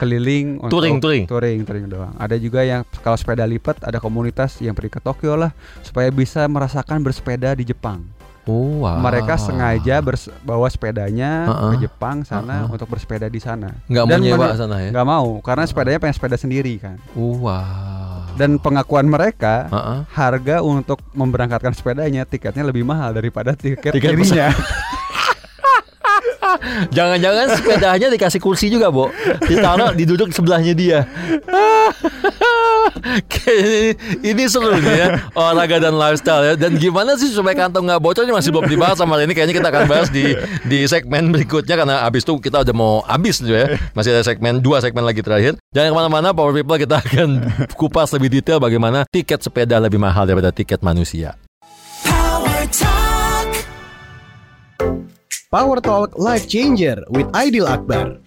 [0.00, 1.24] Keliling untuk Touring, touring.
[1.28, 2.16] touring, touring doang.
[2.16, 6.48] Ada juga yang kalau sepeda lipat ada komunitas yang pergi ke Tokyo lah supaya bisa
[6.48, 8.00] merasakan bersepeda di Jepang.
[8.48, 8.96] Oh, wow.
[8.98, 10.00] Mereka sengaja
[10.40, 11.70] bawa sepedanya Uh-uh.
[11.70, 12.72] ke Jepang sana Uh-uh.
[12.72, 13.76] untuk bersepeda di sana.
[13.84, 14.90] nggak mau nyewa sana ya?
[14.90, 16.96] nggak mau karena sepedanya pengen sepeda sendiri kan.
[17.12, 18.24] Oh, wow.
[18.34, 19.98] Dan pengakuan mereka Heeh.
[20.08, 24.48] harga untuk memberangkatkan sepedanya tiketnya lebih mahal daripada tiket, Tiket dirinya.
[26.96, 29.10] Jangan-jangan sepedanya dikasih kursi juga, Bo.
[29.46, 31.06] Ditaruh diduduk sebelahnya dia.
[33.50, 36.54] Ini, ini seru nih ya olahraga dan lifestyle ya.
[36.54, 39.34] Dan gimana sih supaya kantong nggak bocor ini masih belum dibahas sama ini.
[39.34, 43.42] Kayaknya kita akan bahas di di segmen berikutnya karena abis itu kita udah mau habis
[43.42, 43.74] tuh ya.
[43.96, 45.58] Masih ada segmen dua segmen lagi terakhir.
[45.74, 47.28] Jangan ke mana-mana, Power People kita akan
[47.74, 51.34] kupas lebih detail bagaimana tiket sepeda lebih mahal daripada tiket manusia.
[55.50, 58.22] Power Talk Life Changer with Aidil Akbar.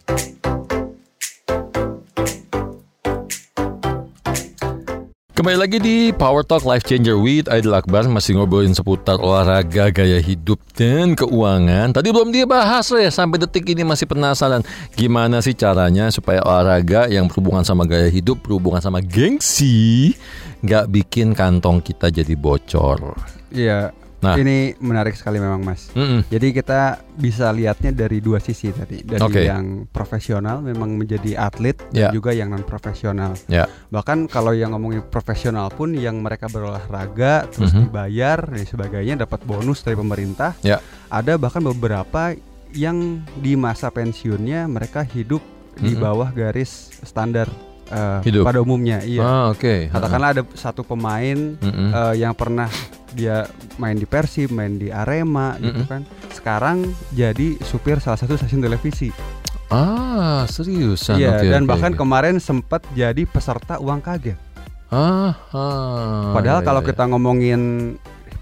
[5.31, 10.19] Kembali lagi di Power Talk Life Changer with Aidil Akbar Masih ngobrolin seputar olahraga, gaya
[10.19, 14.59] hidup, dan keuangan Tadi belum dia bahas ya Sampai detik ini masih penasaran
[14.91, 20.12] Gimana sih caranya supaya olahraga yang berhubungan sama gaya hidup Berhubungan sama gengsi
[20.59, 23.15] Gak bikin kantong kita jadi bocor
[23.47, 24.02] Iya.
[24.23, 24.39] Nah.
[24.39, 25.91] Ini menarik sekali memang Mas.
[25.91, 26.23] Mm-mm.
[26.31, 29.43] Jadi kita bisa lihatnya dari dua sisi tadi, dari Oke.
[29.43, 32.07] yang profesional memang menjadi atlet Ya.
[32.07, 33.36] dan juga yang non profesional.
[33.51, 33.67] Ya.
[33.91, 37.91] Bahkan kalau yang ngomongin profesional pun yang mereka berolahraga terus Mhm.
[37.91, 40.55] dibayar dan sebagainya dapat bonus dari pemerintah.
[40.63, 40.79] Ya.
[41.12, 42.31] Ada bahkan beberapa
[42.71, 45.43] yang di masa pensiunnya mereka hidup
[45.77, 46.01] di Mhm.
[46.01, 47.51] bawah garis standar
[47.93, 48.43] eh, Hidup.
[48.43, 48.99] pada umumnya.
[48.99, 49.21] Iya.
[49.21, 51.89] Ah oke Katakanlah ada satu pemain Mm-mm.
[51.91, 52.67] eh, yang pernah
[53.13, 53.45] dia
[53.77, 55.88] main di Persib, main di Arema gitu Mm-mm.
[55.88, 56.01] kan.
[56.29, 59.13] Sekarang jadi supir salah satu stasiun televisi.
[59.69, 61.99] Ah seriusan Iya, Oke, dan oke, bahkan oke.
[61.99, 64.38] kemarin sempat jadi peserta uang kaget.
[64.89, 66.88] ah, ah, Padahal iya, kalau iya.
[66.89, 67.62] kita ngomongin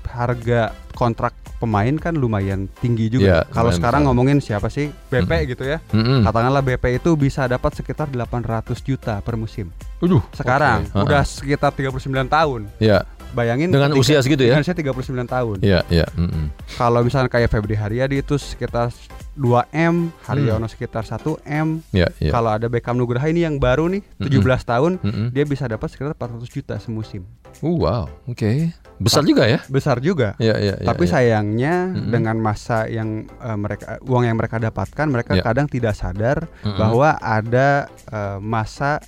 [0.08, 3.46] harga kontrak pemain kan lumayan tinggi juga.
[3.54, 4.10] kalau lumayan sekarang besar.
[4.10, 5.52] ngomongin siapa sih BP Mm-mm.
[5.54, 5.78] gitu ya.
[5.94, 6.26] Mm-mm.
[6.26, 9.70] Katakanlah BP itu bisa dapat sekitar 800 juta per musim.
[10.02, 10.98] Aduh, Sekarang oke.
[10.98, 11.26] Ah, udah ah.
[11.30, 12.62] sekitar 39 tahun.
[12.82, 14.54] Ya, Bayangin Dengan usia segitu ya?
[14.54, 15.58] Dengan usia 39 tahun.
[15.64, 16.04] ya, ya.
[16.12, 16.52] mm-mm.
[16.76, 18.92] Kalau misalnya kayak Febri Haryadi itu sekitar
[19.34, 21.80] 2M, Haryono sekitar 1M.
[21.96, 22.32] Ya, ya.
[22.32, 24.44] Kalau ada Beckham Nugraha ini yang baru nih, Mm-mm.
[24.44, 25.28] 17 tahun, Mm-mm.
[25.32, 27.24] dia bisa dapat sekitar 400 juta semusim.
[27.64, 28.72] Uh, wow, oke.
[29.00, 29.60] Besar juga ya?
[29.66, 30.36] Besar juga.
[30.38, 30.86] Ya, ya, ya.
[30.86, 31.12] Tapi ya.
[31.16, 32.12] sayangnya Mm-mm.
[32.12, 35.44] dengan masa yang eh, mereka uang yang mereka dapatkan, mereka Ya.
[35.44, 36.76] kadang tidak sadar Mm-mm.
[36.78, 39.00] bahwa ada eh, masa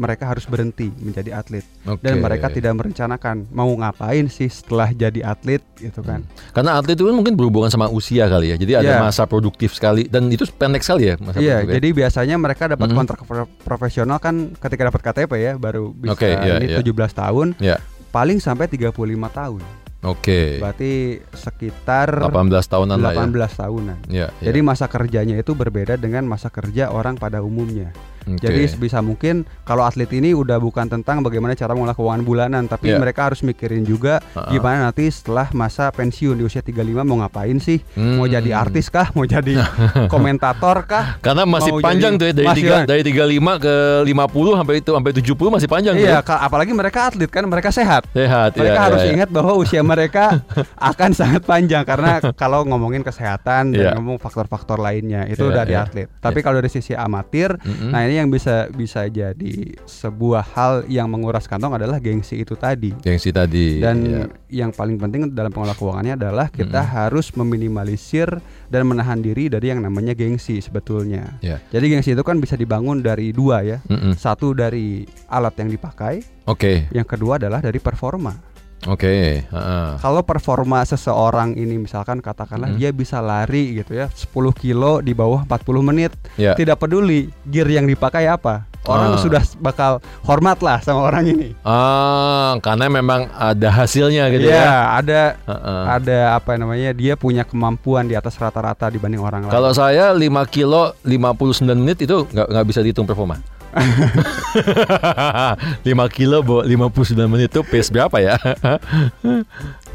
[0.00, 2.00] mereka harus berhenti menjadi atlet Oke.
[2.00, 6.24] dan mereka tidak merencanakan mau ngapain sih setelah jadi atlet gitu kan.
[6.50, 8.56] Karena atlet itu kan mungkin berhubungan sama usia kali ya.
[8.56, 9.04] Jadi ada Iya.
[9.04, 11.74] masa produktif sekali dan itu pendek sekali ya masa Iya, produktif.
[11.76, 12.96] jadi biasanya mereka dapat Mhm.
[12.96, 16.78] kontrak pro- profesional kan ketika dapat KTP ya baru bisa Oke, iya, ini iya.
[16.80, 17.52] 17 tahun.
[17.60, 17.76] Ya.
[18.08, 19.60] Paling sampai 35 tahun.
[20.00, 20.56] Oke.
[20.56, 23.20] Berarti sekitar 18 tahunan lah ya.
[23.20, 23.98] 18 tahunan.
[24.08, 24.48] Ya, ya.
[24.48, 27.92] Jadi masa kerjanya itu berbeda dengan masa kerja orang pada umumnya.
[28.32, 28.42] Oke.
[28.42, 32.88] Jadi sebisa mungkin kalau atlet ini udah bukan tentang bagaimana cara mengolah keuangan bulanan, tapi
[32.88, 32.98] Iya.
[32.98, 34.48] mereka harus mikirin juga Ha-ha.
[34.48, 37.80] gimana nanti setelah masa pensiun di usia 35 mau ngapain sih?
[37.94, 38.32] Mau Hmm.
[38.32, 39.10] jadi artis kah?
[39.12, 39.56] Mau jadi
[40.10, 41.18] komentator kah?
[41.18, 42.84] Karena masih Mau panjang jadi- tuh ya dari masih tiga, kan?
[42.86, 46.20] dari 35 ke 50 sampai itu sampai 70 masih panjang tuh Iya, ya.
[46.20, 48.02] ka- apalagi mereka atlet kan mereka sehat.
[48.10, 49.12] Sehat Mereka ya, harus ya, ya.
[49.14, 50.42] ingat bahwa usia mereka
[50.92, 53.90] akan sangat panjang karena kalau ngomongin kesehatan dan Iya.
[53.96, 55.82] ngomong faktor-faktor lainnya itu Iya, dari iya.
[55.82, 56.08] atlet.
[56.14, 57.90] Tapi kalau dari sisi amatir, Mm-mm.
[57.90, 59.52] nah ini yang bisa bisa jadi
[59.88, 62.92] sebuah hal yang menguras kantong adalah gengsi itu tadi.
[63.00, 63.80] Gengsi tadi.
[63.80, 64.24] Dan ya.
[64.64, 68.28] yang paling penting dalam pengelola keuangannya adalah kita harus meminimalisir
[68.68, 71.40] dan menahan diri dari yang namanya gengsi sebetulnya.
[71.40, 71.58] Ya.
[71.72, 73.78] Jadi gengsi itu kan bisa dibangun dari dua ya.
[73.88, 74.14] Mm-mm.
[74.14, 76.86] Satu dari alat yang dipakai, Oke.
[76.94, 78.50] yang kedua adalah dari performa.
[78.86, 79.44] Oke.
[79.46, 79.98] Ha-ha.
[79.98, 82.76] Kalau performa seseorang ini misalkan katakanlah Mhm.
[82.76, 86.54] dia bisa lari gitu ya 10 kilo di bawah 40 menit Ya.
[86.54, 89.20] Tidak peduli gear yang dipakai apa orang Ah.
[89.20, 89.92] sudah bakal
[90.24, 91.52] hormat lah sama orang ini.
[91.60, 94.72] Ah, karena memang ada hasilnya gitu Iya, ya.
[94.96, 95.82] ada Heeh.
[95.92, 96.90] ada apa namanya?
[96.90, 99.52] Dia punya kemampuan di atas rata-rata dibanding orang lain.
[99.52, 103.36] Kalau saya 5 kilo 59 menit itu nggak nggak bisa dihitung performa.
[105.82, 108.34] 5 kilo bo 59 menit itu pace berapa ya?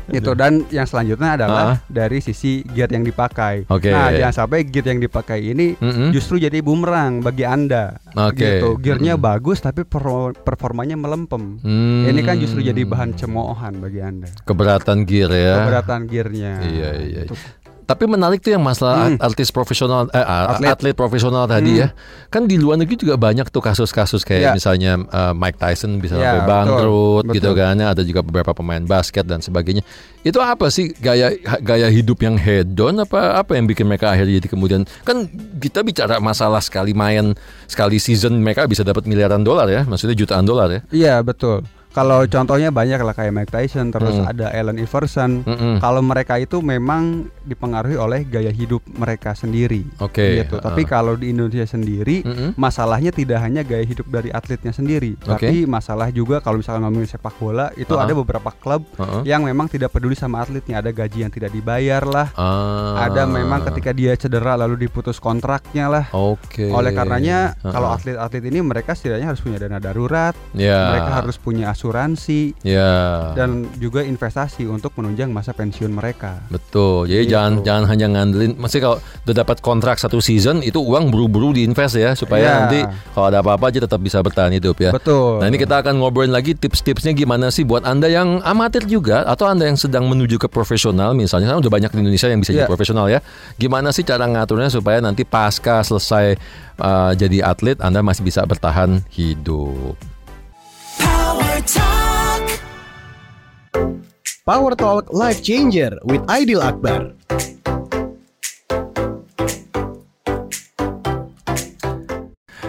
[0.08, 1.76] itu dan yang selanjutnya adalah Ah.
[1.88, 3.66] dari sisi gear yang dipakai.
[3.66, 3.90] Oke.
[3.90, 6.12] Nah, jangan sampai gear yang dipakai ini Mm-mm.
[6.12, 7.98] justru jadi bumerang bagi Anda.
[8.14, 8.62] Oke.
[8.62, 8.70] Gitu.
[8.80, 9.26] Gearnya Mm-mm.
[9.26, 11.58] bagus tapi perfor- performanya melempem.
[11.58, 12.06] Hmm.
[12.06, 14.30] Ini kan justru jadi bahan cemoohan bagi Anda.
[14.46, 15.54] keberatan gear ya.
[15.60, 16.54] Keberatan gearnya.
[16.62, 17.20] Iya, iya.
[17.26, 17.34] Itu.
[17.86, 19.22] Tapi menarik tuh yang masalah Hmm.
[19.22, 20.74] artis profesional eh, Atlet.
[20.74, 20.94] atlet.
[20.94, 21.82] profesional tadi Hmm.
[21.82, 21.88] ya.
[22.28, 24.52] Kan di luar negeri juga banyak tuh kasus-kasus kayak Iya.
[24.54, 27.78] misalnya eh, Mike Tyson bisa Iya, sampai betul, bangkrut gitu kan.
[27.78, 29.86] Ada juga beberapa pemain basket dan sebagainya.
[30.20, 34.50] Itu apa sih gaya gaya hidup yang hedon apa apa yang bikin mereka akhirnya jadi
[34.50, 39.86] kemudian kan kita bicara masalah sekali main sekali season mereka bisa dapat miliaran dolar ya,
[39.86, 40.82] maksudnya jutaan dolar ya.
[40.90, 41.62] Iya, betul.
[41.96, 44.28] Kalau contohnya banyak lah kayak Mike Tyson, terus Hmm.
[44.28, 45.32] ada Allen Iverson.
[45.42, 45.80] Mm-mm.
[45.80, 49.88] Kalau mereka itu memang dipengaruhi oleh gaya hidup mereka sendiri.
[49.98, 50.44] Oke.
[50.44, 50.60] Gitu.
[50.60, 50.90] Tapi Ah.
[50.92, 52.52] kalau di Indonesia sendiri, Mm-mm.
[52.56, 55.48] masalahnya tidak hanya gaya hidup dari atletnya sendiri, Oke.
[55.48, 58.04] tapi masalah juga kalau misalnya ngomongin sepak bola itu Ah.
[58.04, 59.24] ada beberapa klub Uh-uh.
[59.24, 63.08] yang memang tidak peduli sama atletnya, ada gaji yang tidak dibayar lah, Ah.
[63.08, 66.06] ada memang ketika dia cedera lalu diputus kontraknya lah.
[66.12, 66.68] Oke.
[66.68, 67.72] Oleh karenanya Uh-uh.
[67.72, 70.92] kalau atlet-atlet ini mereka setidaknya harus punya dana darurat, ya.
[70.92, 71.84] mereka harus punya asuransi
[72.62, 73.34] ya.
[73.34, 76.40] dan juga investasi untuk menunjang masa pensiun mereka.
[76.48, 77.06] Betul.
[77.06, 77.34] Jadi Gitu.
[77.34, 78.54] jangan jangan hanya ngandelin.
[78.56, 82.56] Mesti kalau udah dapat kontrak satu season itu uang buru-buru diinvest ya supaya Iya.
[82.60, 82.80] nanti
[83.12, 84.90] kalau ada apa-apa aja tetap bisa bertahan hidup ya.
[84.90, 85.42] Betul.
[85.42, 89.46] Nah ini kita akan ngobrolin lagi tips-tipsnya gimana sih buat anda yang amatir juga atau
[89.46, 92.64] anda yang sedang menuju ke profesional misalnya kan udah banyak di Indonesia yang bisa jadi
[92.64, 92.72] Iya.
[92.72, 93.20] profesional ya.
[93.56, 96.38] Gimana sih cara ngaturnya supaya nanti pasca selesai
[96.78, 100.15] uh, jadi atlet anda masih bisa bertahan hidup.
[104.46, 107.65] Power Talk Life Changer with Aidil Akbar.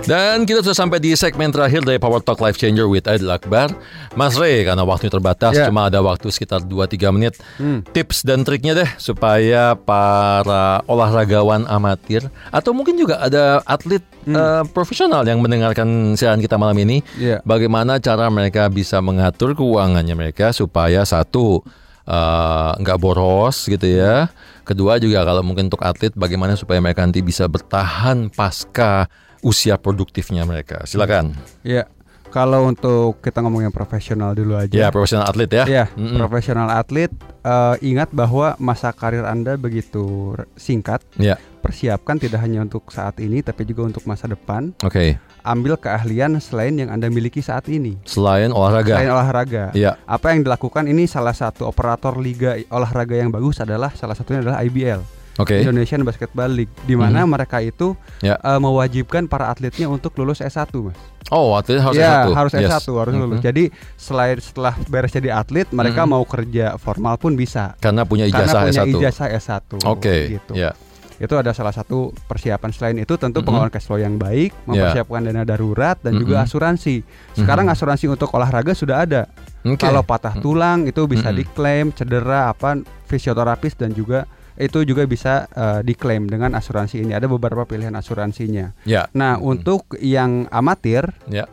[0.07, 3.75] Dan kita sudah sampai di segmen terakhir dari Power Talk Life Changer with Aidil Akbar.
[4.15, 5.67] Mas Ray, karena waktunya terbatas, Ya.
[5.67, 7.35] cuma ada waktu sekitar 2-3 menit.
[7.59, 7.83] Hmm.
[7.83, 12.23] Tips dan triknya deh supaya para olahragawan amatir
[12.55, 17.43] atau mungkin juga ada atlet eh, profesional yang mendengarkan siaran kita malam ini, Iya.
[17.43, 21.67] bagaimana cara mereka bisa mengatur keuangannya mereka supaya satu
[22.07, 24.31] eh, nggak boros gitu ya.
[24.63, 29.11] Kedua juga kalau mungkin untuk atlet bagaimana supaya mereka nanti bisa bertahan pasca
[29.47, 30.83] usia produktifnya mereka.
[30.83, 31.39] Silakan.
[31.63, 31.87] Iya.
[32.27, 34.75] Kalau untuk kita ngomongin profesional dulu aja.
[34.75, 35.65] Ya, profesional atlet ya.
[35.65, 36.19] Iya, Mm-mm.
[36.21, 37.09] profesional atlet
[37.47, 41.01] eh, ingat bahwa masa karir Anda begitu singkat.
[41.17, 41.39] Ya.
[41.63, 44.75] Persiapkan tidak hanya untuk saat ini tapi juga untuk masa depan.
[44.85, 45.17] Oke.
[45.47, 47.97] Ambil keahlian selain yang Anda miliki saat ini.
[48.05, 48.99] Selain olahraga.
[48.99, 49.65] Selain olahraga.
[49.73, 49.97] Iya.
[50.05, 54.61] Apa yang dilakukan ini salah satu operator liga olahraga yang bagus adalah salah satunya adalah
[54.67, 55.16] IBL.
[55.37, 55.61] Oke.
[55.61, 57.29] Indonesian Basketball League di mana Mhm.
[57.29, 58.37] mereka itu Ya.
[58.37, 60.97] eh, mewajibkan para atletnya untuk lulus S1, Mas.
[61.29, 62.33] Oh, atlet harus ya, S1.
[62.33, 62.71] harus Yes.
[62.71, 63.39] S1 harus lulus.
[63.41, 63.45] Mhm.
[63.45, 66.11] Jadi selain setelah beres jadi atlet, mereka Mhm.
[66.11, 67.75] mau kerja formal pun bisa.
[67.79, 68.97] Karena punya ijazah karena punya S1.
[68.97, 69.77] ijazah S1.
[69.85, 70.39] Oke.
[70.39, 70.55] gitu.
[70.55, 70.73] Ya.
[71.17, 73.45] Itu ada salah satu persiapan selain itu tentu Mhm.
[73.45, 76.45] pengelolaan cash flow yang baik, mempersiapkan dana darurat dan juga Mhm.
[76.45, 76.97] asuransi.
[77.33, 77.73] Sekarang Mhm.
[77.73, 79.25] asuransi untuk olahraga sudah ada.
[79.65, 79.81] Oke.
[79.81, 80.43] Kalau patah Mhm.
[80.45, 81.37] tulang itu bisa Mhm.
[81.37, 82.77] diklaim, cedera apa
[83.09, 87.13] fisioterapis dan juga itu juga bisa eh, diklaim dengan asuransi ini.
[87.13, 88.73] Ada beberapa pilihan asuransinya.
[88.83, 89.07] Ya.
[89.13, 89.45] Nah, Mhm.
[89.47, 91.45] untuk yang amatir Ya.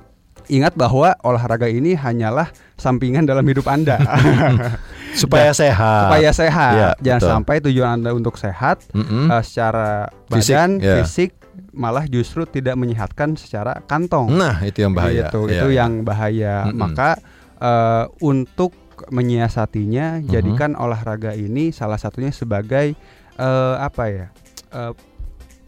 [0.45, 3.95] Ingat bahwa olahraga ini hanyalah sampingan dalam hidup Anda.
[5.15, 6.09] Supaya sehat.
[6.09, 6.73] Supaya sehat.
[6.73, 7.31] Iya, Jangan betul.
[7.31, 9.29] sampai tujuan Anda untuk sehat Mm-mm.
[9.29, 10.95] eh, secara Fisik, badan, ya.
[10.99, 11.31] fisik
[11.71, 14.33] malah justru tidak menyehatkan secara kantong.
[14.33, 15.29] Nah, itu yang bahaya.
[15.29, 15.77] Gitu, Iya, itu iya.
[15.79, 16.53] yang bahaya.
[16.67, 16.75] Mm-mm.
[16.75, 17.09] Maka
[17.55, 18.75] eh, untuk
[19.09, 20.27] menyiasatinya Mhm.
[20.27, 22.93] jadikan olahraga ini salah satunya sebagai
[23.33, 24.27] eh, apa ya?
[24.69, 24.93] eh,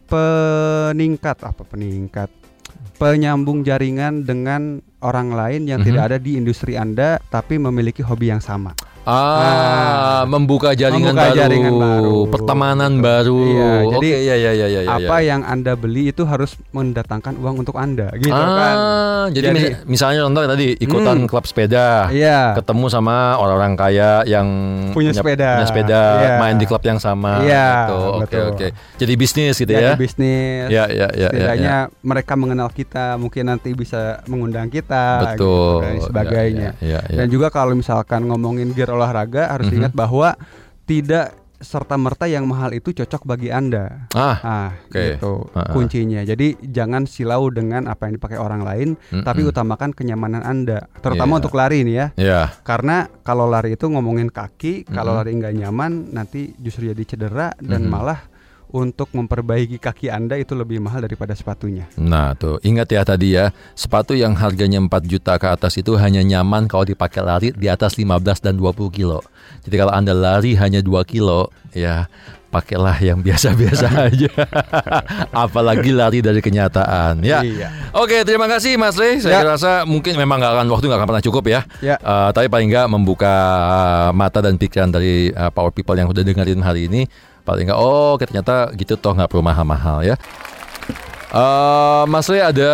[0.05, 2.29] peningkat apa peningkat
[2.95, 5.87] penyambung jaringan dengan orang lain yang Mhm.
[5.89, 8.71] tidak ada di industri Anda tapi memiliki hobi yang sama.
[9.05, 10.21] Ah, Ah.
[10.25, 12.17] membuka jaringan Membuka baru, jaringan baru.
[12.27, 13.05] pertemanan Betul.
[13.05, 13.39] baru.
[13.45, 14.89] Iya, jadi Oke, iya iya iya iya.
[14.91, 15.27] apa iya.
[15.29, 18.75] yang Anda beli itu harus mendatangkan uang untuk Anda gitu ah, kan.
[19.29, 21.27] jadi, Jadi- mis- misalnya contoh tadi ikutan Hmm.
[21.27, 22.57] klub sepeda, Iya.
[22.57, 24.47] ketemu sama orang-orang kaya yang
[24.91, 25.49] Punya sepeda.
[25.55, 26.35] punya sepeda, Iya.
[26.39, 27.39] main di klub yang sama.
[27.39, 27.99] Iya, gitu.
[28.01, 28.45] Oke betul.
[28.49, 28.67] oke.
[28.97, 29.93] Jadi bisnis gitu Jadi ya.
[29.95, 30.65] bisnis.
[30.67, 31.07] Ya ya ya.
[31.15, 35.37] ya, Setidaknya mereka mengenal kita, mungkin nanti bisa mengundang kita, Betul.
[35.37, 36.69] gitu, dan sebagainya.
[36.81, 37.17] Ya, ya, ya, ya.
[37.19, 39.75] Dan juga kalau misalkan ngomongin gear olahraga harus Mhm.
[39.77, 40.33] ingat bahwa
[40.83, 44.05] tidak serta merta yang mahal itu cocok bagi anda.
[44.11, 45.15] Ah, Ah, Oke.
[45.15, 45.71] gitu Ah, ah.
[45.71, 46.21] kuncinya.
[46.21, 48.89] Jadi jangan silau dengan apa yang dipakai orang lain,
[49.23, 49.49] tapi Mm-mm.
[49.49, 51.39] utamakan kenyamanan anda, terutama Iya.
[51.39, 52.07] untuk lari nih ya.
[52.17, 52.41] ya.
[52.61, 55.19] Karena kalau lari itu ngomongin kaki, kalau Mm-mm.
[55.21, 57.89] lari nggak nyaman nanti justru jadi cedera dan Mhm.
[57.89, 58.19] malah
[58.75, 61.87] untuk memperbaiki kaki anda itu lebih mahal daripada sepatunya.
[61.95, 66.19] Nah tuh ingat ya tadi ya sepatu yang harganya 4 juta ke atas itu hanya
[66.19, 68.11] nyaman kalau dipakai lari di atas 15
[68.43, 69.23] dan 20 kilo.
[69.63, 72.11] Jadi kalau anda lari hanya 2 kilo ya
[72.51, 74.31] pakailah yang biasa-biasa aja.
[75.31, 77.43] Apalagi lari dari kenyataan ya.
[77.43, 77.67] Iya.
[77.91, 79.19] Oke terima kasih Mas Le.
[79.19, 79.55] Saya Ya.
[79.55, 81.61] rasa mungkin memang nggak akan waktu nggak akan pernah cukup ya.
[81.79, 81.95] Ya.
[81.95, 83.33] Eh, tapi paling nggak membuka
[83.65, 87.03] eh, mata dan pikiran dari eh, power people yang udah dengerin hari ini.
[87.45, 90.17] Paling nggak oh ternyata gitu toh nggak perlu mahal-mahal ya.
[91.29, 92.71] Eh, Mas Le ada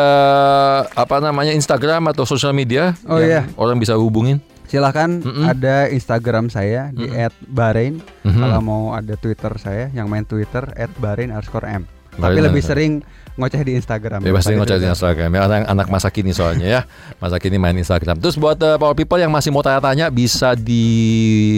[0.94, 3.42] apa namanya Instagram atau sosial media Oh, yang iya.
[3.58, 4.38] orang bisa hubungin?
[4.70, 5.50] Silahkan Mm-mm.
[5.50, 7.10] ada Instagram saya di
[7.50, 8.00] @bahrain.
[8.24, 8.40] Mhm.
[8.40, 10.64] Kalau mau ada Twitter saya yang main Twitter
[10.96, 11.84] @bahrain underscore m.
[12.12, 13.02] Tapi lebih sering
[13.36, 14.20] ngoceh di Instagram.
[14.20, 14.88] Bebas daripada ngoceh di.
[14.90, 16.82] Instagram ya anak, anak masa kini soalnya ya
[17.18, 18.20] masa kini main Instagram.
[18.20, 20.86] Terus buat eh, power people yang masih mau tanya-tanya bisa di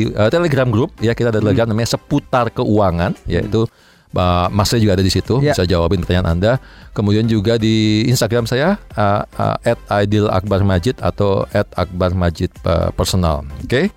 [0.07, 1.47] eh, Telegram group ya kita ada Hmm.
[1.47, 3.65] Telegram namanya seputar keuangan yaitu
[4.13, 5.51] uh, Mas Lee juga ada di situ Ya.
[5.51, 6.53] bisa jawabin pertanyaan Anda.
[6.93, 9.57] Kemudian juga di Instagram saya uh, uh,
[9.89, 13.43] @aidilakbarmajid atau @akbarmajid uh, personal.
[13.65, 13.89] Oke.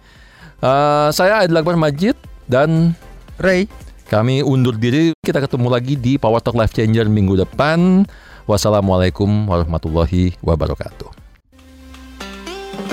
[0.57, 2.17] Uh, saya Aidil Akbar Majid
[2.49, 2.97] dan
[3.37, 3.69] Ray,
[4.07, 8.07] kami undur diri, kita ketemu lagi di Power Talk Life Changer minggu depan.
[8.47, 11.11] Wassalamualaikum warahmatullahi wabarakatuh.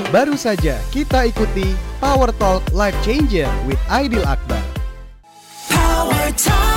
[0.09, 4.61] Baru saja kita ikuti Power Talk Life Changer with Aidil Akbar.
[5.69, 6.72] Power Talk.